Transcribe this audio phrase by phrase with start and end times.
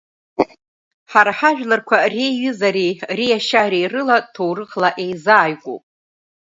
[1.11, 5.83] Ҳара ҳажәларқәа реиҩызареи реиашьареи рыла ҭоурыхла еизааигәоуп.